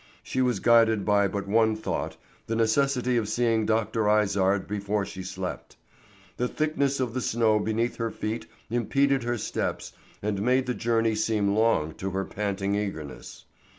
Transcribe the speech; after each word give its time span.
She 0.23 0.41
was 0.41 0.59
guided 0.59 1.05
by 1.05 1.27
but 1.27 1.47
one 1.47 1.75
thought, 1.75 2.17
the 2.47 2.55
necessity 2.55 3.17
of 3.17 3.29
seeing 3.29 3.67
Dr. 3.67 4.09
Izard 4.19 4.67
before 4.67 5.05
she 5.05 5.21
slept. 5.21 5.77
The 6.37 6.47
thickness 6.47 6.99
of 6.99 7.13
the 7.13 7.21
snow 7.21 7.59
beneath 7.59 7.97
her 7.97 8.09
feet 8.09 8.47
impeded 8.71 9.21
her 9.21 9.37
steps 9.37 9.93
and 10.23 10.41
made 10.41 10.65
the 10.65 10.73
journey 10.73 11.13
seem 11.13 11.53
long 11.55 11.93
to 11.97 12.09
her 12.09 12.25
panting 12.25 12.73
eagerness. 12.73 13.45